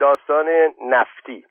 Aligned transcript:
داستان 0.00 0.48
نفتی. 0.80 1.46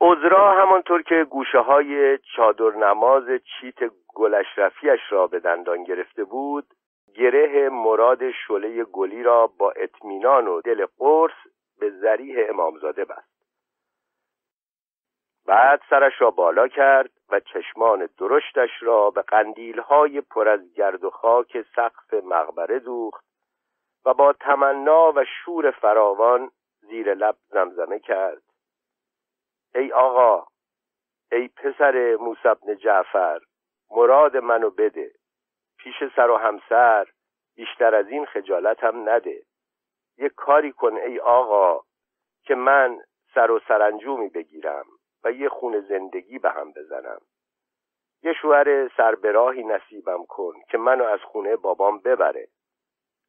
عذرا 0.00 0.52
همانطور 0.52 1.02
که 1.02 1.24
گوشه 1.30 1.58
های 1.58 2.18
چادر 2.18 2.70
نماز 2.70 3.24
چیت 3.28 3.90
گلشرفیش 4.14 5.00
را 5.10 5.26
به 5.26 5.40
دندان 5.40 5.84
گرفته 5.84 6.24
بود 6.24 6.66
گره 7.14 7.68
مراد 7.68 8.30
شله 8.30 8.84
گلی 8.84 9.22
را 9.22 9.46
با 9.46 9.72
اطمینان 9.76 10.48
و 10.48 10.60
دل 10.60 10.86
قرص 10.98 11.32
به 11.80 11.90
ذریح 11.90 12.36
امامزاده 12.48 13.04
بست. 13.04 13.30
بعد 15.46 15.80
سرش 15.90 16.12
را 16.20 16.30
بالا 16.30 16.68
کرد 16.68 17.10
و 17.30 17.40
چشمان 17.40 18.08
درشتش 18.18 18.70
را 18.80 19.10
به 19.10 19.24
های 19.88 20.20
پر 20.20 20.48
از 20.48 20.74
گرد 20.74 21.04
و 21.04 21.10
خاک 21.10 21.64
سقف 21.76 22.14
مقبره 22.14 22.78
دوخت 22.78 23.29
و 24.04 24.14
با 24.14 24.32
تمنا 24.32 25.12
و 25.12 25.24
شور 25.24 25.70
فراوان 25.70 26.50
زیر 26.80 27.14
لب 27.14 27.36
زمزمه 27.48 27.98
کرد. 27.98 28.42
ای 29.74 29.92
آقا 29.92 30.46
ای 31.32 31.48
پسر 31.48 32.16
موسی 32.20 32.76
جعفر 32.76 33.40
مراد 33.90 34.36
منو 34.36 34.70
بده. 34.70 35.12
پیش 35.78 35.94
سر 36.16 36.30
و 36.30 36.36
همسر 36.36 37.06
بیشتر 37.56 37.94
از 37.94 38.08
این 38.08 38.26
خجالت 38.26 38.84
هم 38.84 39.08
نده. 39.08 39.42
یه 40.18 40.28
کاری 40.28 40.72
کن 40.72 40.96
ای 40.96 41.20
آقا 41.20 41.84
که 42.42 42.54
من 42.54 43.00
سر 43.34 43.50
و 43.50 43.60
سرانجومی 43.68 44.28
بگیرم 44.28 44.84
و 45.24 45.32
یه 45.32 45.48
خون 45.48 45.80
زندگی 45.80 46.38
به 46.38 46.50
هم 46.50 46.72
بزنم. 46.72 47.20
یه 48.22 48.32
شوهر 48.32 48.88
سربراهی 48.96 49.64
نصیبم 49.64 50.24
کن 50.28 50.54
که 50.70 50.78
منو 50.78 51.04
از 51.04 51.20
خونه 51.20 51.56
بابام 51.56 51.98
ببره. 51.98 52.48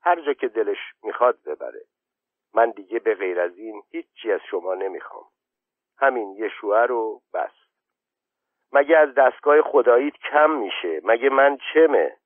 هر 0.03 0.21
جا 0.21 0.33
که 0.33 0.47
دلش 0.47 0.77
می‌خواد 1.03 1.37
ببره. 1.45 1.81
من 2.53 2.71
دیگه 2.71 2.99
به 2.99 3.15
غیر 3.15 3.39
از 3.39 3.57
این 3.57 3.83
هیچی 3.91 4.31
از 4.31 4.39
شما 4.49 4.73
نمی‌خوام. 4.73 5.25
همین 5.97 6.31
یه 6.31 6.49
شوهر 6.49 6.85
رو 6.85 7.21
بس. 7.33 7.51
مگه 8.73 8.97
از 8.97 9.13
دستگاه 9.13 9.61
خداییت 9.61 10.13
کم 10.31 10.51
میشه؟ 10.51 11.01
مگه 11.03 11.29
من 11.29 11.57
چمه؟ 11.73 12.17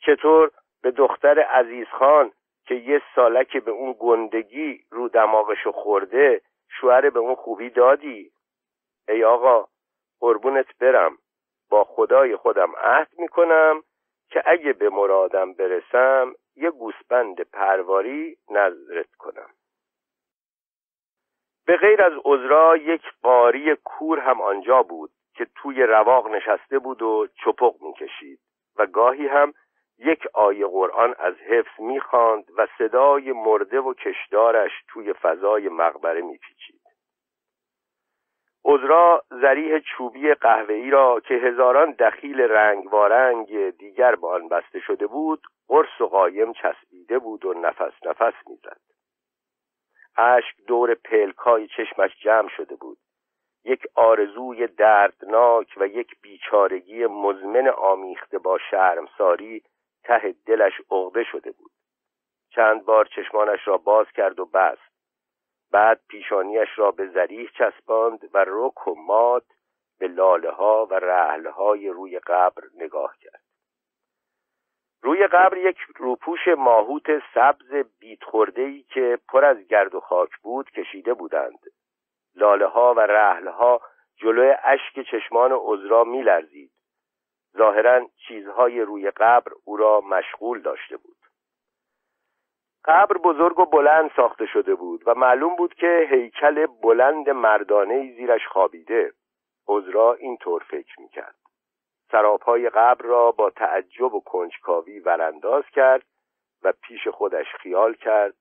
چطور 0.00 0.50
به 0.82 0.90
دختر 0.90 1.38
عزیز 1.38 1.86
خان 1.86 2.32
که 2.66 2.74
یه 2.74 3.02
سالک 3.14 3.56
به 3.56 3.70
اون 3.70 3.96
گندگی 3.98 4.84
رو 4.90 5.08
دماغشو 5.08 5.72
خورده 5.72 6.40
شوهر 6.68 7.10
به 7.10 7.18
اون 7.18 7.34
خوبی 7.34 7.70
دادی؟ 7.70 8.32
ای 9.08 9.24
آقا 9.24 9.68
قربونت 10.20 10.78
برم. 10.78 11.18
با 11.70 11.84
خدای 11.84 12.36
خودم 12.36 12.72
عهد 12.76 13.08
می‌کنم 13.18 13.82
که 14.30 14.42
اگه 14.46 14.72
به 14.72 14.90
مرادم 14.90 15.52
برسم 15.52 16.34
یه 16.56 16.70
گوسپند 16.70 17.40
پرواری 17.40 18.36
نظرت 18.50 19.14
کنم. 19.18 19.50
به 21.66 21.76
غیر 21.76 22.02
از 22.02 22.12
عذرا 22.24 22.76
یک 22.76 23.02
قاری 23.22 23.76
کور 23.84 24.18
هم 24.18 24.40
آنجا 24.40 24.82
بود 24.82 25.10
که 25.34 25.46
توی 25.54 25.82
رواق 25.82 26.28
نشسته 26.28 26.78
بود 26.78 27.02
و 27.02 27.26
چپق 27.44 27.74
می‌کشید 27.80 28.40
و 28.76 28.86
گاهی 28.86 29.26
هم 29.26 29.54
یک 29.98 30.26
آیه 30.34 30.66
قرآن 30.66 31.14
از 31.18 31.34
حفظ 31.34 31.80
می‌خواند 31.80 32.44
و 32.56 32.66
صدای 32.78 33.32
مرده 33.32 33.80
و 33.80 33.94
کشدارش 33.94 34.72
توی 34.88 35.12
فضای 35.12 35.68
مقبره 35.68 36.22
میپیچید. 36.22 36.75
عذرا 38.68 39.22
زریح 39.30 39.78
چوبی 39.78 40.34
قهوه‌ای 40.34 40.90
را 40.90 41.20
که 41.20 41.34
هزاران 41.34 41.90
دخیل 41.90 42.40
رنگ 42.40 42.92
وارنگ 42.92 43.70
دیگر 43.70 44.14
به 44.14 44.26
آن 44.26 44.48
بسته 44.48 44.80
شده 44.80 45.06
بود 45.06 45.46
قرص 45.68 46.00
و 46.00 46.06
قایم 46.06 46.52
چسبیده 46.52 47.18
بود 47.18 47.44
و 47.44 47.54
نفس 47.54 47.92
نفس 48.06 48.34
می‌زد. 48.46 48.80
اشک 50.16 50.56
دور 50.66 50.94
پلکای 50.94 51.68
چشمش 51.68 52.10
جمع 52.20 52.48
شده 52.48 52.76
بود. 52.76 52.98
یک 53.64 53.82
آرزوی 53.94 54.66
دردناک 54.66 55.74
و 55.76 55.86
یک 55.86 56.20
بیچارگی 56.22 57.06
مزمن 57.06 57.68
آمیخته 57.68 58.38
با 58.38 58.58
شرمساری 58.70 59.62
ته 60.04 60.34
دلش 60.46 60.72
عقده 60.90 61.24
شده 61.24 61.52
بود. 61.52 61.70
چند 62.50 62.84
بار 62.84 63.04
چشمانش 63.04 63.68
را 63.68 63.78
باز 63.78 64.06
کرد 64.14 64.40
و 64.40 64.46
بست. 64.46 64.95
بعد 65.70 66.00
پیشانیش 66.08 66.68
را 66.76 66.90
به 66.90 67.06
زریح 67.06 67.50
چسباند 67.58 68.30
و 68.34 68.44
رک 68.48 68.86
و 68.86 68.94
مات 68.94 69.44
به 69.98 70.08
لاله 70.08 70.50
ها 70.50 70.86
و 70.90 70.94
رحله 70.94 71.50
های 71.50 71.88
روی 71.88 72.18
قبر 72.18 72.62
نگاه 72.74 73.16
کرد. 73.20 73.42
روی 75.02 75.26
قبر 75.26 75.56
یک 75.58 75.78
روپوش 75.96 76.48
ماهوت 76.48 77.22
سبز 77.34 77.86
بیت 77.98 78.34
ای 78.56 78.82
که 78.82 79.18
پر 79.28 79.44
از 79.44 79.66
گرد 79.68 79.94
و 79.94 80.00
خاک 80.00 80.30
بود 80.42 80.70
کشیده 80.70 81.14
بودند. 81.14 81.58
لاله 82.34 82.66
ها 82.66 82.94
و 82.94 83.00
رحله 83.00 83.50
ها 83.50 83.80
جلوی 84.16 84.54
اشک 84.64 85.00
چشمان 85.10 85.52
عذرا 85.52 86.04
میلرزید. 86.04 86.70
ظاهرا 87.56 88.06
چیزهای 88.28 88.80
روی 88.80 89.10
قبر 89.10 89.52
او 89.64 89.76
را 89.76 90.00
مشغول 90.00 90.62
داشته 90.62 90.96
بود. 90.96 91.15
قبر 92.86 93.18
بزرگ 93.18 93.58
و 93.58 93.64
بلند 93.64 94.10
ساخته 94.16 94.46
شده 94.46 94.74
بود 94.74 95.02
و 95.06 95.14
معلوم 95.14 95.56
بود 95.56 95.74
که 95.74 96.08
هیکل 96.10 96.66
بلند 96.66 97.30
مردانه 97.30 98.14
زیرش 98.16 98.46
خوابیده. 98.46 99.12
عذرا 99.68 100.14
اینطور 100.14 100.62
فکر 100.62 101.00
می‌کرد. 101.00 101.34
سراپای 102.10 102.68
قبر 102.70 103.04
را 103.04 103.32
با 103.32 103.50
تعجب 103.50 104.14
و 104.14 104.20
کنجکاوی 104.20 105.00
ورانداز 105.00 105.64
کرد 105.72 106.06
و 106.62 106.72
پیش 106.82 107.08
خودش 107.08 107.46
خیال 107.54 107.94
کرد. 107.94 108.34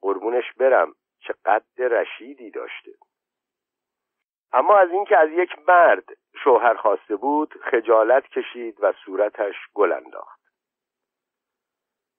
قربونش 0.00 0.52
برم 0.56 0.94
چه 1.20 1.34
قد 1.44 1.64
رشیدی 1.78 2.50
داشته. 2.50 2.92
اما 4.52 4.76
از 4.76 4.90
اینکه 4.90 5.18
از 5.18 5.30
یک 5.30 5.50
مرد 5.68 6.04
شوهر 6.44 6.74
خواسته 6.74 7.16
بود 7.16 7.54
خجالت 7.62 8.26
کشید 8.26 8.76
و 8.80 8.92
صورتش 8.92 9.54
گل 9.74 9.92
انداخت. 9.92 10.31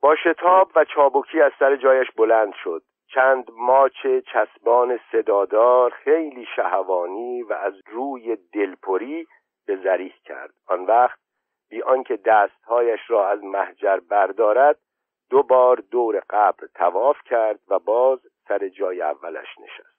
با 0.03 0.15
شتاب 0.15 0.71
و 0.75 0.85
چابکی 0.85 1.41
از 1.41 1.51
سر 1.59 1.75
جایش 1.75 2.11
بلند 2.11 2.53
شد. 2.63 2.83
چند 3.07 3.51
ماچ 3.51 4.07
چسبان 4.33 4.99
صدادار 5.11 5.91
خیلی 5.91 6.47
شهوانی 6.55 7.43
و 7.43 7.53
از 7.53 7.73
روی 7.91 8.37
دلپری 8.53 9.27
به 9.67 9.75
زریح 9.75 10.13
کرد. 10.23 10.53
آن 10.67 10.85
وقت 10.85 11.19
بی 11.69 11.81
آنکه 11.81 12.17
دستهایش 12.25 12.99
را 13.07 13.29
از 13.29 13.43
محجر 13.43 13.99
بردارد 14.09 14.79
دو 15.29 15.43
بار 15.43 15.77
دور 15.91 16.23
قبر 16.29 16.67
تواف 16.75 17.17
کرد 17.25 17.59
و 17.67 17.79
باز 17.79 18.19
سر 18.47 18.67
جای 18.67 19.01
اولش 19.01 19.47
نشست. 19.59 19.97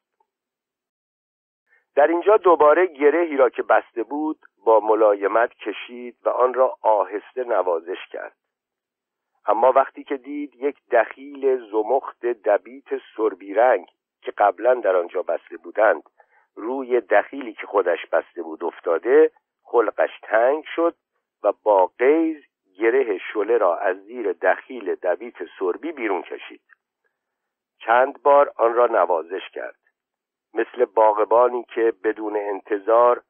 در 1.97 2.07
اینجا 2.07 2.37
دوباره 2.37 2.87
گرهی 2.87 3.37
را 3.37 3.49
که 3.49 3.63
بسته 3.63 4.03
بود 4.03 4.39
با 4.65 4.81
ملایمت 4.81 5.55
کشید 5.55 6.17
و 6.25 6.29
آن 6.29 6.55
را 6.55 6.79
آهسته 6.83 7.45
نوازش 7.45 8.07
کرد. 8.11 8.44
اما 9.47 9.73
وقتی 9.73 10.05
که 10.05 10.17
دید 10.17 10.55
یک 10.55 10.77
دخیل 10.91 11.71
زمخت 11.71 12.27
دبیت 12.27 12.85
سربی 13.17 13.55
رنگ 13.55 13.87
که 14.23 14.31
قبلا 14.31 14.75
در 14.75 14.97
آنجا 14.97 15.23
بسته 15.23 15.57
بودند 15.57 16.03
روی 16.55 17.01
دخیلی 17.01 17.53
که 17.53 17.67
خودش 17.67 18.07
بسته 18.07 18.43
بود 18.43 18.65
افتاده 18.65 19.31
خلقش 19.63 20.11
تنگ 20.23 20.65
شد 20.75 20.95
و 21.43 21.53
با 21.63 21.87
قیز 21.99 22.45
گره 22.79 23.19
شله 23.19 23.59
را 23.59 23.77
از 23.77 23.97
زیر 24.05 24.33
دخیل 24.33 24.95
دبیت 24.95 25.35
سربی 25.59 25.93
بیرون 25.93 26.23
کشید. 26.23 26.61
چند 27.79 28.23
بار 28.23 28.53
آن 28.57 28.75
را 28.75 28.87
نوازش 28.87 29.51
کرد. 29.53 29.79
مثل 30.55 30.85
باغبانی 30.85 31.65
که 31.65 31.93
بدون 32.05 32.37
انتظار 32.37 33.23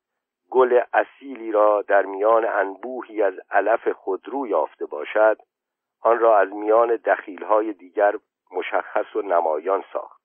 گل 0.50 0.80
اصیلی 0.92 1.52
را 1.52 1.82
در 1.82 2.02
میان 2.02 2.44
انبوهی 2.44 3.22
از 3.22 3.34
علف 3.50 3.88
خودرو 3.88 4.46
یافته 4.46 4.86
باشد 4.86 5.38
آن 6.04 6.18
را 6.18 6.38
از 6.38 6.48
میان 6.52 6.96
دخیلهای 6.96 7.72
دیگر 7.72 8.14
مشخص 8.50 9.16
و 9.16 9.22
نمایان 9.22 9.84
ساخت. 9.92 10.22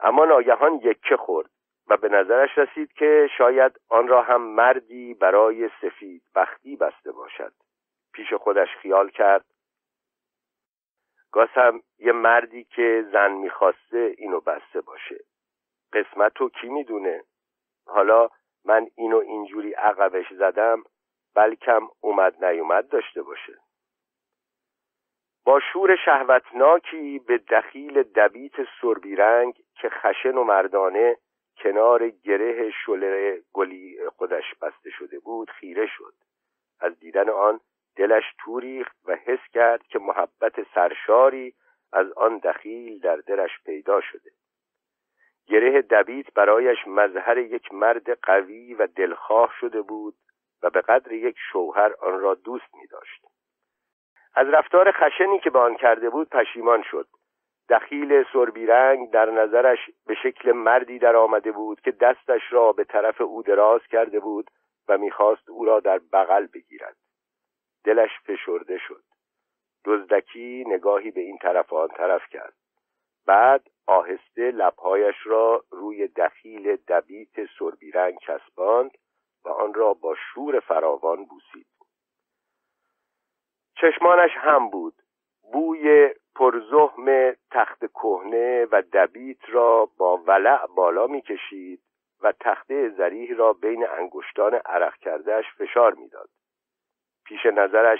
اما 0.00 0.24
ناگهان 0.24 0.74
یکه 0.74 1.16
خورد 1.16 1.50
و 1.88 1.96
به 1.96 2.08
نظرش 2.08 2.58
رسید 2.58 2.92
که 2.92 3.28
شاید 3.38 3.80
آن 3.88 4.08
را 4.08 4.22
هم 4.22 4.42
مردی 4.42 5.14
برای 5.14 5.70
سفید 5.80 6.22
بختی 6.34 6.76
بسته 6.76 7.12
باشد. 7.12 7.52
پیش 8.12 8.32
خودش 8.32 8.68
خیال 8.82 9.10
کرد 9.10 9.44
گاسم 11.32 11.82
یه 11.98 12.12
مردی 12.12 12.64
که 12.64 13.08
زن 13.12 13.32
می‌خواسته 13.32 14.14
اینو 14.18 14.40
بسته 14.40 14.80
باشه. 14.80 15.24
قسمت 15.92 16.34
تو 16.34 16.48
کی 16.48 16.68
می‌دونه؟ 16.68 17.24
حالا 17.86 18.28
من 18.64 18.86
اینو 18.96 19.16
اینجوری 19.16 19.72
عقبش 19.72 20.32
زدم 20.32 20.82
بلکم 21.34 21.88
اومد 22.00 22.44
نیومد 22.44 22.88
داشته 22.88 23.22
باشه. 23.22 23.67
با 25.48 25.60
شور 25.72 25.96
شهوتناکی 26.04 27.18
به 27.18 27.38
دخیل 27.38 28.02
دبیت 28.02 28.52
سربی 28.80 29.16
رنگ 29.16 29.54
که 29.74 29.88
خشن 29.88 30.34
و 30.34 30.44
مردانه 30.44 31.16
کنار 31.56 32.08
گره 32.08 32.70
شله 32.70 33.42
گلی 33.52 33.98
خودش 34.16 34.54
بسته 34.62 34.90
شده 34.90 35.18
بود 35.18 35.50
خیره 35.50 35.86
شد 35.86 36.14
از 36.80 36.98
دیدن 36.98 37.28
آن 37.28 37.60
دلش 37.96 38.24
توریخت 38.44 38.96
و 39.04 39.16
حس 39.16 39.38
کرد 39.52 39.82
که 39.82 39.98
محبت 39.98 40.74
سرشاری 40.74 41.54
از 41.92 42.12
آن 42.12 42.38
دخیل 42.38 42.98
در 43.00 43.16
دلش 43.16 43.50
پیدا 43.66 44.00
شده 44.00 44.30
گره 45.46 45.82
دبیت 45.82 46.34
برایش 46.34 46.78
مظهر 46.86 47.38
یک 47.38 47.74
مرد 47.74 48.18
قوی 48.20 48.74
و 48.74 48.86
دلخواه 48.86 49.54
شده 49.60 49.82
بود 49.82 50.14
و 50.62 50.70
به 50.70 50.80
قدر 50.80 51.12
یک 51.12 51.36
شوهر 51.52 51.92
آن 52.00 52.20
را 52.20 52.34
دوست 52.34 52.74
می 52.74 52.86
داشت. 52.86 53.27
از 54.34 54.48
رفتار 54.48 54.92
خشنی 54.92 55.38
که 55.38 55.50
به 55.50 55.58
آن 55.58 55.74
کرده 55.74 56.10
بود 56.10 56.28
پشیمان 56.28 56.82
شد. 56.82 57.08
دخیل 57.68 58.24
سربیرنگ 58.32 59.10
در 59.10 59.30
نظرش 59.30 59.78
به 60.06 60.14
شکل 60.14 60.52
مردی 60.52 60.98
در 60.98 61.16
آمده 61.16 61.52
بود 61.52 61.80
که 61.80 61.90
دستش 61.90 62.42
را 62.50 62.72
به 62.72 62.84
طرف 62.84 63.20
او 63.20 63.42
دراز 63.42 63.80
کرده 63.90 64.20
بود 64.20 64.50
و 64.88 64.98
می‌خواست 64.98 65.48
او 65.48 65.64
را 65.64 65.80
در 65.80 66.00
بغل 66.12 66.46
بگیرد. 66.46 66.96
دلش 67.84 68.10
فشرده 68.26 68.78
شد. 68.78 69.02
دزدکی 69.84 70.64
نگاهی 70.66 71.10
به 71.10 71.20
این 71.20 71.38
طرف 71.38 71.72
آن 71.72 71.88
طرف 71.88 72.28
کرد. 72.30 72.54
بعد 73.26 73.66
آهسته 73.86 74.50
لبهایش 74.50 75.16
را 75.24 75.64
روی 75.70 76.08
دخیل 76.08 76.76
دبیت 76.76 77.46
سربیرنگ 77.58 78.18
چسباند 78.18 78.90
و 79.44 79.48
آن 79.48 79.74
را 79.74 79.94
با 79.94 80.14
شور 80.14 80.60
فراوان 80.60 81.24
بوسید. 81.24 81.66
چشمانش 83.80 84.30
هم 84.36 84.70
بود. 84.70 84.94
بوی 85.52 86.08
پرزهم 86.34 87.32
تخت 87.50 87.86
کهنه 87.86 88.66
و 88.72 88.82
دبیت 88.92 89.50
را 89.50 89.88
با 89.98 90.16
ولع 90.16 90.66
بالا 90.66 91.06
می‌کشید 91.06 91.80
و 92.22 92.32
تخته 92.40 92.88
زریح 92.88 93.36
را 93.36 93.52
بین 93.52 93.88
انگشتان 93.88 94.54
عرق 94.54 94.96
کردهش 94.96 95.44
فشار 95.58 95.94
می‌داد. 95.94 96.28
پیش 97.24 97.46
نظرش 97.46 97.98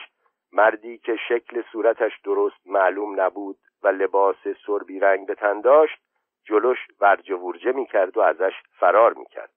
مردی 0.52 0.98
که 0.98 1.16
شکل 1.28 1.62
صورتش 1.72 2.20
درست 2.24 2.66
معلوم 2.66 3.20
نبود 3.20 3.58
و 3.82 3.88
لباس 3.88 4.48
سربی 4.66 5.00
رنگ 5.00 5.26
به 5.26 5.34
تن 5.34 5.60
داشت 5.60 5.98
جلوش 6.44 6.78
ورجه 7.00 7.34
ورجه 7.34 7.72
می‌کرد 7.72 8.16
و 8.16 8.20
ازش 8.20 8.52
فرار 8.72 9.14
می‌کرد. 9.14 9.52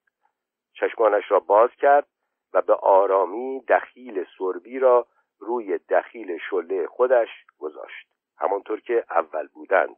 چشمانش 0.73 1.31
را 1.31 1.39
باز 1.39 1.69
کرد 1.75 2.07
و 2.53 2.61
به 2.61 2.73
آرامی 2.73 3.63
دخیل 3.67 4.25
سربی 4.37 4.79
را 4.79 5.07
روی 5.41 5.77
دخیل 5.77 6.37
شله 6.49 6.87
خودش 6.87 7.29
گذاشت. 7.59 8.07
همانطور 8.37 8.79
که 8.79 9.05
اول 9.09 9.47
بودند. 9.47 9.95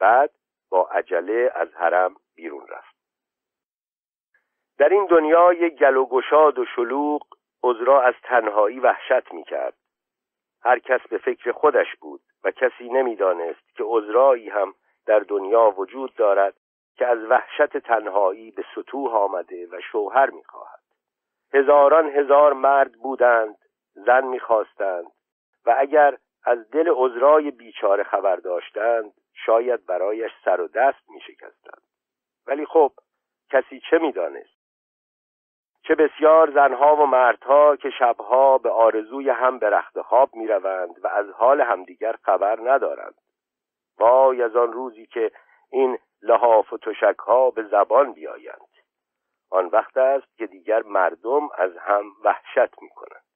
بعد 0.00 0.30
با 0.70 0.88
عجله 0.88 1.52
از 1.54 1.68
حرم 1.74 2.16
بیرون 2.34 2.66
رفت. 2.68 2.96
در 4.78 4.88
این 4.88 5.06
دنیای 5.06 5.70
گل 5.70 5.96
و 5.96 6.06
گشاد 6.06 6.58
و 6.58 6.64
شلوغ 6.64 7.22
عذرا 7.62 8.02
از 8.02 8.14
تنهایی 8.22 8.80
وحشت 8.80 9.32
می‌کرد. 9.32 9.74
هر 10.62 10.78
کس 10.78 11.00
به 11.10 11.18
فکر 11.18 11.52
خودش 11.52 11.96
بود 12.00 12.20
و 12.44 12.50
کسی 12.50 12.88
نمی‌دانست 12.88 13.76
که 13.76 13.84
عذرایی 13.86 14.48
هم 14.48 14.74
در 15.06 15.18
دنیا 15.18 15.70
وجود 15.70 16.14
دارد 16.14 16.54
که 16.96 17.06
از 17.06 17.18
وحشت 17.18 17.76
تنهایی 17.78 18.50
به 18.50 18.64
سطوح 18.74 19.14
آمده 19.14 19.66
و 19.66 19.80
شوهر 19.80 20.30
می‌خواهد. 20.30 20.80
هزاران 21.54 22.10
هزار 22.10 22.52
مرد 22.52 22.92
بودند 22.92 23.56
زن 23.94 24.24
می‌خواستند 24.24 25.06
و 25.66 25.74
اگر 25.78 26.18
از 26.44 26.70
دل 26.70 26.92
عذرای 26.94 27.50
بیچاره 27.50 28.02
خبر 28.02 28.36
داشتند 28.36 29.12
شاید 29.34 29.86
برایش 29.86 30.32
سر 30.44 30.60
و 30.60 30.68
دست 30.68 31.10
میشکستند. 31.10 31.82
ولی 32.46 32.66
خب 32.66 32.92
کسی 33.50 33.80
چه 33.90 33.98
می‌دانست؟ 33.98 34.60
چه 35.82 35.94
بسیار 35.94 36.50
زنها 36.50 36.96
و 36.96 37.06
مردها 37.06 37.76
که 37.76 37.90
شبها 37.90 38.58
به 38.58 38.70
آرزوی 38.70 39.30
هم 39.30 39.58
به 39.58 39.70
رخت 39.70 40.00
خواب 40.00 40.34
می‌روند 40.34 41.04
و 41.04 41.08
از 41.08 41.30
حال 41.30 41.60
همدیگر 41.60 42.16
خبر 42.22 42.58
ندارند. 42.70 43.14
وای 43.98 44.42
از 44.42 44.56
آن 44.56 44.72
روزی 44.72 45.06
که 45.06 45.32
این 45.70 45.98
لحاف 46.22 46.72
و 46.72 46.78
تشکها 46.78 47.50
به 47.50 47.62
زبان 47.62 48.12
بیایند. 48.12 48.70
آن 49.50 49.66
وقت 49.66 49.96
است 49.96 50.36
که 50.36 50.46
دیگر 50.46 50.82
مردم 50.82 51.48
از 51.58 51.76
هم 51.76 52.04
وحشت 52.24 52.82
می‌کنند. 52.82 53.29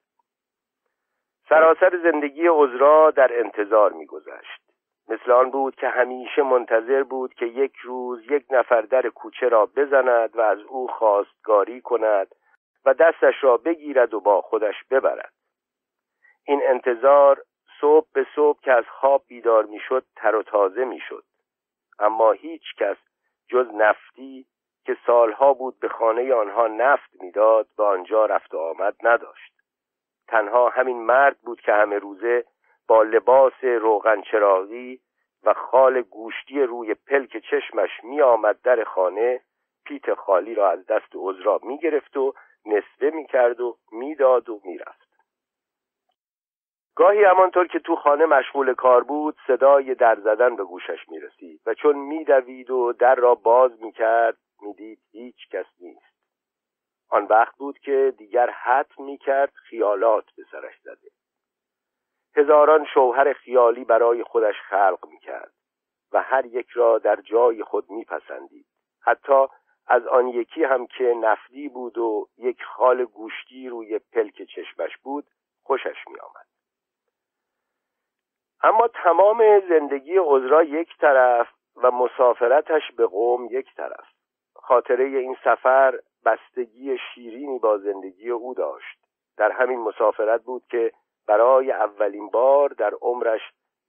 سراسر 1.48 1.98
زندگی 2.02 2.46
عذرا 2.46 3.10
در 3.10 3.38
انتظار 3.38 3.92
میگذشت. 3.92 4.60
مثل 5.08 5.30
آن 5.30 5.50
بود 5.50 5.74
که 5.74 5.88
همیشه 5.88 6.42
منتظر 6.42 7.02
بود 7.02 7.34
که 7.34 7.46
یک 7.46 7.76
روز 7.76 8.30
یک 8.30 8.44
نفر 8.50 8.80
در 8.80 9.08
کوچه 9.08 9.48
را 9.48 9.66
بزند 9.66 10.36
و 10.36 10.40
از 10.40 10.58
او 10.58 10.86
خواستگاری 10.88 11.80
کند 11.80 12.34
و 12.84 12.94
دستش 12.94 13.34
را 13.44 13.56
بگیرد 13.56 14.14
و 14.14 14.20
با 14.20 14.40
خودش 14.40 14.74
ببرد. 14.90 15.32
این 16.46 16.62
انتظار 16.64 17.42
صبح 17.80 18.06
به 18.12 18.26
صبح 18.36 18.60
که 18.60 18.72
از 18.72 18.84
خواب 18.88 19.22
بیدار 19.28 19.64
می‌شد 19.64 20.04
تر 20.16 20.34
و 20.34 20.42
تازه 20.42 20.84
می‌شد. 20.84 21.24
اما 21.98 22.32
هیچ 22.32 22.74
کس 22.78 22.96
جز 23.48 23.66
نفتی 23.74 24.46
که 24.84 24.96
سالها 25.06 25.54
بود 25.54 25.80
به 25.80 25.88
خانه 25.88 26.34
آنها 26.34 26.66
نفت 26.66 27.10
می‌داد 27.20 27.66
به 27.76 27.84
آنجا 27.84 28.26
رفت 28.26 28.54
و 28.54 28.58
آمد 28.58 28.96
نداشت. 29.02 29.53
تنها 30.28 30.68
همین 30.68 31.02
مرد 31.02 31.36
بود 31.38 31.60
که 31.60 31.72
همه 31.72 31.98
روزه 31.98 32.44
با 32.88 33.02
لباس 33.02 33.64
روغن 33.64 34.22
چراغی 34.22 35.00
و 35.42 35.54
خال 35.54 36.02
گوشتی 36.02 36.62
روی 36.62 36.94
پلک 36.94 37.36
چشمش 37.50 37.90
می 38.02 38.22
آمد 38.22 38.62
در 38.62 38.84
خانه 38.84 39.40
پیت 39.86 40.14
خالی 40.14 40.54
را 40.54 40.70
از 40.70 40.86
دست 40.86 41.12
عذرا 41.14 41.60
می 41.62 41.78
گرفت 41.78 42.16
و 42.16 42.34
نصفه 42.66 43.10
می 43.10 43.26
کرد 43.26 43.60
و 43.60 43.76
می‌داد 43.92 44.48
و 44.48 44.60
می‌رفت. 44.64 45.04
گاهی 46.96 47.24
همانطور 47.24 47.66
که 47.66 47.78
تو 47.78 47.96
خانه 47.96 48.26
مشغول 48.26 48.74
کار 48.74 49.04
بود 49.04 49.36
صدای 49.46 49.94
در 49.94 50.14
زدن 50.14 50.56
به 50.56 50.64
گوشش 50.64 51.08
می 51.08 51.20
رسید 51.20 51.60
و 51.66 51.74
چون 51.74 51.96
میدوید 51.96 52.70
و 52.70 52.92
در 52.92 53.14
را 53.14 53.34
باز 53.34 53.82
می 53.82 53.92
کرد 53.92 54.36
می‌دید 54.62 54.98
هیچ 55.12 55.48
کس 55.50 55.66
نیست. 55.80 56.13
آن 57.08 57.24
وقت 57.24 57.56
بود 57.56 57.78
که 57.78 58.14
دیگر 58.18 58.50
حت 58.50 59.00
می 59.00 59.18
کرد 59.18 59.52
خیالات 59.54 60.24
به 60.36 60.44
سرش 60.50 60.80
زده. 60.80 61.10
هزاران 62.36 62.86
شوهر 62.94 63.32
خیالی 63.32 63.84
برای 63.84 64.22
خودش 64.22 64.54
خلق 64.68 65.06
می 65.10 65.18
کرد 65.18 65.52
و 66.12 66.22
هر 66.22 66.46
یک 66.46 66.68
را 66.70 66.98
در 66.98 67.16
جای 67.16 67.64
خود 67.64 67.90
میپسندید. 67.90 68.66
حتی 69.00 69.46
از 69.86 70.06
آن 70.06 70.28
یکی 70.28 70.64
هم 70.64 70.86
که 70.86 71.04
نفدی 71.04 71.68
بود 71.68 71.98
و 71.98 72.28
یک 72.38 72.64
خال 72.64 73.04
گوشتی 73.04 73.68
روی 73.68 73.98
پلک 73.98 74.42
چشمش 74.42 74.96
بود 74.96 75.26
خوشش 75.62 75.96
می 76.08 76.20
آمد. 76.20 76.46
اما 78.62 78.88
تمام 78.88 79.60
زندگی 79.68 80.18
عذرا 80.18 80.62
یک 80.62 80.98
طرف 80.98 81.48
و 81.76 81.90
مسافرتش 81.90 82.92
به 82.96 83.06
قوم 83.06 83.48
یک 83.50 83.74
طرف. 83.74 84.06
خاطره 84.54 85.04
این 85.04 85.36
سفر 85.44 85.98
بستگی 86.24 86.98
شیرینی 86.98 87.58
با 87.58 87.78
زندگی 87.78 88.30
او 88.30 88.54
داشت. 88.54 88.98
در 89.36 89.52
همین 89.52 89.78
مسافرت 89.80 90.42
بود 90.42 90.62
که 90.70 90.92
برای 91.26 91.72
اولین 91.72 92.28
بار 92.28 92.68
در 92.68 92.94
عمرش 92.94 93.40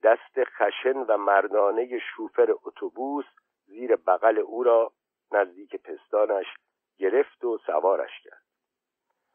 دست 0.02 0.44
خشن 0.44 0.96
و 0.98 1.16
مردانه 1.16 1.98
شوفر 1.98 2.54
اتوبوس 2.64 3.24
زیر 3.66 3.96
بغل 3.96 4.38
او 4.38 4.62
را 4.62 4.92
نزدیک 5.32 5.76
پستانش 5.76 6.46
گرفت 6.98 7.44
و 7.44 7.58
سوارش 7.58 8.20
کرد. 8.24 8.42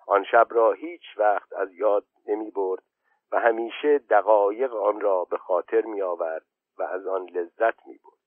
آن 0.08 0.24
شب 0.24 0.48
را 0.50 0.72
هیچ 0.72 1.02
وقت 1.18 1.54
از 1.54 1.74
یاد 1.74 2.06
نمی 2.28 2.52
برد 2.52 2.84
و 3.32 3.40
همیشه 3.40 3.98
دقایق 3.98 4.76
آن 4.76 5.02
را 5.02 5.26
به 5.26 5.38
خاطر 5.38 5.82
می 5.82 6.02
آورد 6.02 6.46
و 6.78 6.84
از 6.84 7.08
آن 7.08 7.26
لذت 7.26 7.88
می 7.88 8.00
برد. 8.04 8.22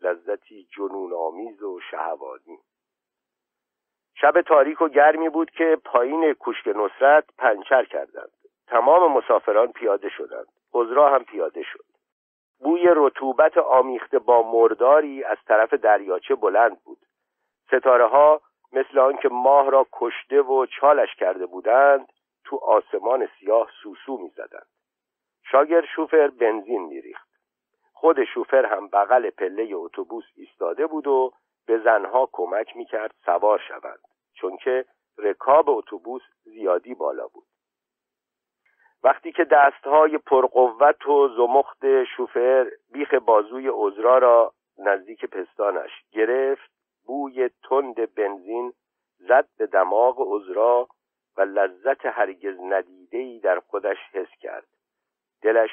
لذتی 0.00 0.68
جنون 0.76 1.12
آمیز 1.12 1.62
و 1.62 1.80
شهوانی. 1.90 2.58
شب 4.20 4.40
تاریک 4.40 4.82
و 4.82 4.88
گرمی 4.88 5.28
بود 5.28 5.50
که 5.50 5.78
پایین 5.84 6.32
کوشک 6.32 6.68
نصرت 6.68 7.24
پنچر 7.38 7.84
کردند. 7.84 8.30
تمام 8.66 9.12
مسافران 9.12 9.72
پیاده 9.72 10.08
شدند. 10.08 10.46
عذرا 10.72 11.14
هم 11.14 11.24
پیاده 11.24 11.62
شد. 11.62 11.84
بوی 12.60 12.88
رطوبت 12.96 13.58
آمیخته 13.58 14.18
با 14.18 14.42
مرداری 14.52 15.24
از 15.24 15.36
طرف 15.46 15.74
دریاچه 15.74 16.34
بلند 16.34 16.84
بود. 16.84 16.98
ستاره 17.66 18.06
ها 18.06 18.40
مثل 18.72 18.98
آنکه 18.98 19.28
ماه 19.28 19.70
را 19.70 19.86
کشته 19.92 20.42
و 20.42 20.66
چالش 20.66 21.14
کرده 21.14 21.46
بودند 21.46 22.06
تو 22.44 22.56
آسمان 22.56 23.28
سیاه 23.40 23.68
سوسو 23.82 24.18
می‌زدند. 24.18 24.66
شاگر 25.50 25.84
شوفر 25.96 26.26
بنزین 26.26 26.82
میریخت. 26.82 27.28
خود 27.92 28.24
شوفر 28.24 28.66
هم 28.66 28.88
بغل 28.88 29.30
پله 29.30 29.68
اتوبوس 29.72 30.24
ایستاده 30.36 30.86
بود 30.86 31.06
و 31.06 31.32
به 31.70 31.78
زنها 31.78 32.28
کمک 32.32 32.76
می‌کرد 32.76 33.14
سوار 33.24 33.58
شوند 33.68 34.00
چون 34.34 34.56
که 34.56 34.84
رکاب 35.18 35.70
اتوبوس 35.70 36.22
زیادی 36.44 36.94
بالا 36.94 37.26
بود. 37.26 37.46
وقتی 39.02 39.32
که 39.32 39.44
دستهای 39.44 40.18
پرقوت 40.18 41.06
و 41.06 41.28
زمخت 41.28 42.04
شوفر 42.04 42.70
بیخ 42.92 43.14
بازوی 43.14 43.68
عذرا 43.72 44.18
را 44.18 44.52
نزدیک 44.78 45.24
پستانش 45.24 45.90
گرفت 46.12 46.70
بوی 47.06 47.50
تند 47.68 48.14
بنزین 48.14 48.72
زد 49.18 49.48
به 49.58 49.66
دماغ 49.66 50.16
عذرا 50.20 50.88
و 51.36 51.42
لذت 51.42 52.06
هرگز 52.06 52.60
ندیدهی 52.60 53.40
در 53.40 53.60
خودش 53.60 53.98
حس 54.12 54.30
کرد. 54.40 54.66
دلش 55.42 55.70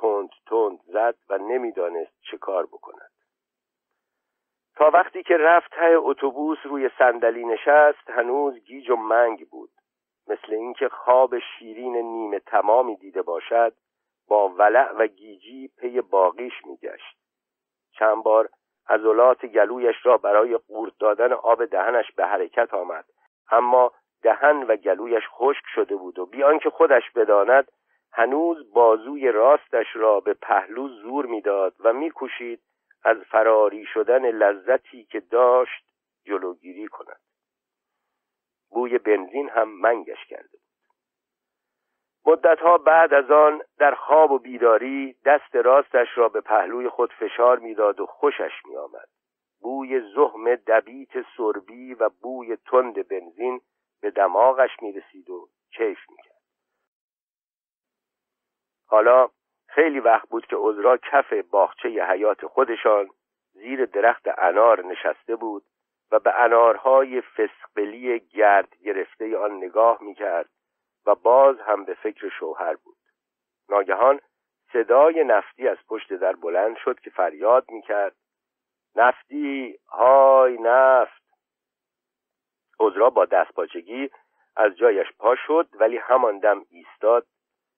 تند 0.00 0.30
تند 0.46 0.78
زد 0.86 1.16
و 1.28 1.38
نمی‌دانست 1.38 2.12
چه 2.30 2.38
کار 2.38 2.66
بکند. 2.66 3.10
تا 4.78 4.90
وقتی 4.90 5.22
که 5.22 5.36
رفت 5.36 5.70
ته 5.70 5.94
اتوبوس 5.96 6.58
روی 6.64 6.90
صندلی 6.98 7.44
نشست 7.44 8.10
هنوز 8.10 8.58
گیج 8.64 8.90
و 8.90 8.96
منگ 8.96 9.48
بود. 9.48 9.70
مثل 10.28 10.54
اینکه 10.54 10.88
خواب 10.88 11.38
شیرین 11.38 11.96
نیمه 11.96 12.38
تمامی 12.38 12.96
دیده 12.96 13.22
باشد 13.22 13.72
با 14.28 14.48
ولع 14.48 14.92
و 14.92 15.06
گیجی 15.06 15.70
پی 15.80 16.00
باقیش 16.00 16.52
میگشت. 16.66 17.16
چند 17.98 18.22
بار 18.22 18.48
عضلات 18.88 19.46
گلویش 19.46 19.96
را 20.02 20.16
برای 20.16 20.56
قورت 20.56 20.92
دادن 21.00 21.32
آب 21.32 21.64
دهنش 21.64 22.12
به 22.12 22.26
حرکت 22.26 22.74
آمد. 22.74 23.04
اما 23.50 23.92
دهن 24.22 24.62
و 24.62 24.76
گلویش 24.76 25.24
خشک 25.30 25.64
شده 25.74 25.96
بود 25.96 26.18
و 26.18 26.26
بیان 26.26 26.58
که 26.58 26.70
خودش 26.70 27.10
بداند 27.14 27.72
هنوز 28.12 28.72
بازوی 28.72 29.32
راستش 29.32 29.86
را 29.94 30.20
به 30.20 30.34
پهلو 30.34 30.88
زور 30.88 31.26
می‌داد 31.26 31.74
و 31.80 31.92
میکوشید 31.92 32.60
از 33.04 33.16
فراری 33.16 33.86
شدن 33.86 34.30
لذتی 34.30 35.04
که 35.04 35.20
داشت 35.20 35.84
جلوگیری 36.24 36.88
کند. 36.88 37.20
بوی 38.70 38.98
بنزین 38.98 39.48
هم 39.48 39.68
منگش 39.68 40.24
کرده 40.28 40.48
بود. 40.48 40.60
مدتها 42.26 42.78
بعد 42.78 43.14
از 43.14 43.30
آن 43.30 43.62
در 43.78 43.94
خواب 43.94 44.30
و 44.30 44.38
بیداری 44.38 45.16
دست 45.24 45.56
راستش 45.56 46.08
را 46.14 46.28
به 46.28 46.40
پهلوی 46.40 46.88
خود 46.88 47.12
فشار 47.12 47.58
می‌داد 47.58 48.00
و 48.00 48.06
خوشش 48.06 48.52
میآمد. 48.64 49.08
بوی 49.60 50.00
زهم 50.14 50.54
دبیت 50.54 51.10
سربی 51.36 51.94
و 51.94 52.08
بوی 52.08 52.56
تند 52.56 53.08
بنزین 53.08 53.60
به 54.00 54.10
دماغش 54.10 54.70
می 54.82 54.92
رسید 54.92 55.30
و 55.30 55.48
کیف 55.76 55.98
می 56.10 56.16
کرد. 56.16 56.42
حالا 58.86 59.28
خیلی 59.78 60.00
وقت 60.00 60.28
بود 60.28 60.46
که 60.46 60.56
عذرا 60.58 60.96
کف 60.96 61.32
باغچه 61.32 61.88
حیات 61.88 62.46
خودشان 62.46 63.08
زیر 63.52 63.84
درخت 63.84 64.22
انار 64.38 64.84
نشسته 64.84 65.36
بود 65.36 65.62
و 66.10 66.18
به 66.18 66.40
انارهای 66.40 67.20
فسقلی 67.20 68.20
گرد 68.20 68.76
گرفته 68.84 69.38
آن 69.38 69.56
نگاه 69.56 70.02
می 70.02 70.14
کرد 70.14 70.48
و 71.06 71.14
باز 71.14 71.60
هم 71.60 71.84
به 71.84 71.94
فکر 71.94 72.28
شوهر 72.28 72.74
بود. 72.74 72.96
ناگهان 73.68 74.20
صدای 74.72 75.24
نفتی 75.24 75.68
از 75.68 75.78
پشت 75.88 76.12
در 76.12 76.32
بلند 76.32 76.76
شد 76.76 77.00
که 77.00 77.10
فریاد 77.10 77.70
می 77.70 77.82
کرد 77.82 78.16
نفتی 78.96 79.78
های 79.88 80.58
نفت! 80.60 81.22
عذرا 82.80 83.10
با 83.10 83.24
دستپاچگی 83.24 84.10
از 84.56 84.76
جایش 84.76 85.06
پا 85.18 85.36
شد 85.46 85.68
ولی 85.74 85.96
همان 85.96 86.38
دم 86.38 86.64
ایستاد 86.70 87.26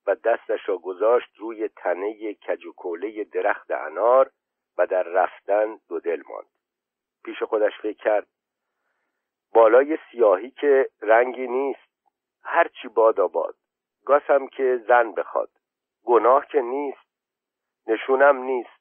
و 0.07 0.15
دستش 0.15 0.69
را 0.69 0.79
گذاشت 0.79 1.37
روی 1.37 1.69
تنه 1.69 2.35
کجوکوله 2.35 3.25
درخت 3.25 3.71
انار 3.71 4.31
و 4.79 4.87
در 4.87 5.03
رفتن 5.03 5.81
دو 5.89 6.01
دل 6.01 6.23
ماند. 6.29 6.47
پیش 7.25 7.43
خودش 7.43 7.73
فکر 7.83 8.05
کرد 8.05 8.27
بالای 9.53 9.99
سیاهی 10.11 10.51
که 10.51 10.89
رنگی 11.03 11.47
نیست 11.47 11.91
هرچی 12.43 12.89
باد 12.89 13.21
آباد. 13.21 13.55
گاسم 14.05 14.47
که 14.47 14.85
زن 14.89 15.13
بخواد. 15.13 15.51
گناه 16.05 16.47
که 16.47 16.61
نیست 16.61 17.11
نشونم 17.87 18.37
نیست. 18.37 18.81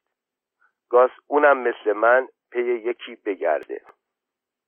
گاس 0.88 1.10
اونم 1.26 1.58
مثل 1.58 1.92
من 1.92 2.28
پی 2.50 2.62
یکی 2.62 3.16
بگرده. 3.16 3.82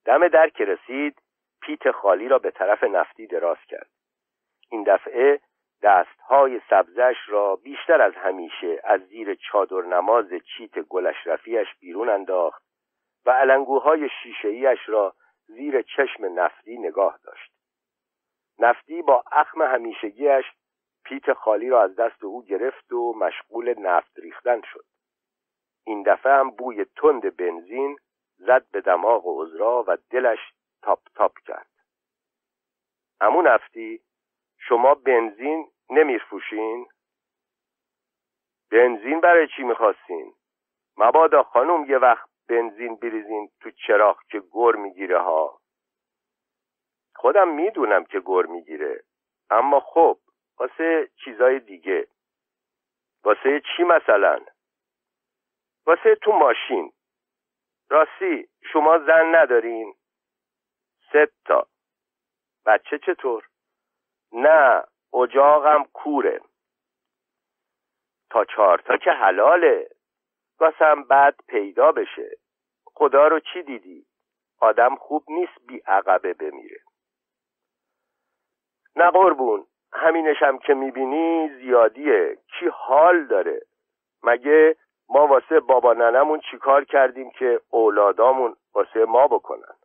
دم 0.05 0.27
در 0.27 0.49
که 0.49 0.65
رسید 0.65 1.21
پیت 1.61 1.91
خالی 1.91 2.27
را 2.27 2.39
به 2.39 2.51
طرف 2.51 2.83
نفتی 2.83 3.27
دراز 3.27 3.57
کرد. 3.67 3.89
این 4.69 4.83
دفعه 4.83 5.39
دستهای 5.83 6.61
سبزش 6.69 7.15
را 7.27 7.55
بیشتر 7.55 8.01
از 8.01 8.13
همیشه 8.15 8.81
از 8.83 9.01
زیر 9.01 9.35
چادر 9.35 9.81
نماز 9.81 10.29
چیت 10.57 10.79
گلشرفیش 10.79 11.67
بیرون 11.79 12.09
انداخت 12.09 12.63
و 13.25 13.31
علنگوهای 13.31 14.09
شیشهیش 14.23 14.79
را 14.85 15.15
زیر 15.47 15.81
چشم 15.81 16.39
نفتی 16.39 16.77
نگاه 16.77 17.19
داشت. 17.23 17.51
نفتی 18.59 19.01
با 19.01 19.23
اخم 19.31 19.61
همیشگیش 19.61 20.45
پیت 21.05 21.33
خالی 21.33 21.69
را 21.69 21.83
از 21.83 21.95
دست 21.95 22.23
او 22.23 22.45
گرفت 22.45 22.93
و 22.93 23.13
مشغول 23.13 23.79
نفت 23.79 24.19
ریختن 24.19 24.61
شد. 24.73 24.85
این 25.85 26.03
دفعه 26.03 26.33
هم 26.33 26.51
بوی 26.51 26.85
تند 26.85 27.35
بنزین 27.35 27.97
زد 28.37 28.65
به 28.71 28.81
دماغ 28.81 29.23
عذرا 29.25 29.83
و 29.87 29.97
دلش 30.09 30.39
تاپ 30.81 30.99
تاپ 31.15 31.39
کرد. 31.47 31.69
همون 33.21 33.47
نفتی 33.47 34.01
شما 34.57 34.93
بنزین 34.95 35.72
نمیفروشین؟ 35.89 36.87
بنزین 38.71 39.19
برای 39.21 39.47
چی 39.55 39.63
می‌خواستین؟ 39.63 40.33
مبادا 40.97 41.43
خانم 41.43 41.85
یه 41.89 41.97
وقت 41.97 42.29
بنزین 42.49 42.95
بریزین 42.95 43.51
تو 43.61 43.71
چراغ 43.71 44.23
که 44.29 44.43
گر 44.53 44.75
می‌گیره 44.75 45.19
ها. 45.19 45.59
خودم 47.15 47.49
می‌دونم 47.49 48.03
که 48.03 48.19
گر 48.25 48.45
می‌گیره 48.45 49.03
اما 49.49 49.79
خب 49.79 50.19
واسه 50.59 51.09
چیزای 51.23 51.59
دیگه. 51.59 52.07
واسه 53.23 53.61
چی 53.75 53.83
مثلا؟ 53.83 54.45
واسه 55.85 56.15
تو 56.15 56.31
ماشین. 56.31 56.93
راستی 57.89 58.49
شما 58.73 58.99
زن 58.99 59.35
ندارین؟ 59.35 59.95
سه 61.11 61.27
تا. 61.45 61.67
بچه 62.65 62.99
چطور؟ 62.99 63.47
نه. 64.31 64.83
اجاقم 65.13 65.83
کوره. 65.93 66.41
تا 68.29 68.45
چهارتا 68.45 68.97
که 68.97 69.11
حلاله. 69.11 69.89
واسم 70.59 71.03
بعد 71.03 71.35
پیدا 71.47 71.91
بشه. 71.91 72.37
خدا 72.85 73.27
رو 73.27 73.39
چی 73.39 73.63
دیدی؟ 73.63 74.05
آدم 74.59 74.95
خوب 74.95 75.23
نیست 75.27 75.67
بی 75.67 75.81
عقبه 75.85 76.33
بمیره. 76.33 76.79
نه 78.95 79.11
قربون 79.11 79.65
همینشم 79.93 80.57
که 80.57 80.73
می‌بینی 80.73 81.49
زیادیه. 81.49 82.37
کی 82.47 82.67
حال 82.67 83.25
داره؟ 83.25 83.61
مگه 84.23 84.75
ما 85.09 85.27
واسه 85.27 85.59
بابا 85.59 85.93
ننمون 85.93 86.41
چیکار 86.51 86.83
کردیم 86.85 87.31
که 87.31 87.61
اولادامون 87.69 88.55
واسه 88.73 89.05
ما 89.05 89.27
بکنن؟ 89.27 89.75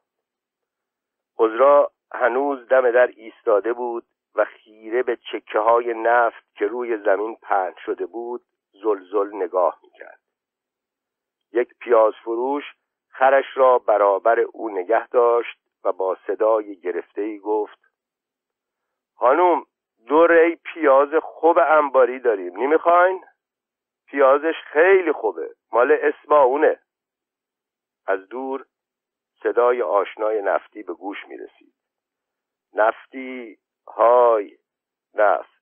عذرا 1.39 1.93
هنوز 2.13 2.69
دم 2.69 2.91
در 2.91 3.07
ایستاده 3.07 3.73
بود. 3.73 4.07
و 4.35 4.45
خیره 4.45 5.03
به 5.03 5.17
چکه 5.17 5.59
های 5.59 5.95
نفت 5.95 6.55
که 6.55 6.67
روی 6.67 6.97
زمین 6.97 7.37
پهن 7.37 7.75
شده 7.85 8.07
بود 8.07 8.45
زلزل 8.73 9.37
نگاه 9.37 9.81
می‌کرد. 9.83 10.21
یک 11.53 11.75
پیاز 11.81 12.15
فروش 12.25 12.65
خرش 13.09 13.57
را 13.57 13.79
برابر 13.79 14.41
او 14.41 14.71
نگه 14.71 15.09
داشت 15.09 15.59
و 15.85 15.93
با 15.93 16.17
صدای 16.27 16.81
گرفته 16.81 17.23
ای 17.23 17.39
گفت 17.39 17.79
خانوم 19.15 19.67
دو 20.07 20.27
ری 20.27 20.57
پیاز 20.57 21.09
خوب 21.23 21.59
انباری 21.59 22.21
داریم 22.21 22.57
نمی‌خواین؟ 22.57 23.25
پیازش 24.07 24.55
خیلی 24.65 25.13
خوبه 25.13 25.55
مال 25.73 25.99
اسماونه 26.03 26.81
از 28.07 28.29
دور 28.29 28.67
صدای 29.43 29.83
آشنای 29.83 30.43
نفتی 30.43 30.83
به 30.83 30.95
گوش 30.95 31.25
می 31.29 31.37
رسید 31.37 31.75
نفتی 32.75 33.59
های 33.97 34.59
نفت 35.15 35.58